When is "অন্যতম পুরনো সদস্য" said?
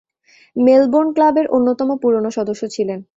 1.47-2.63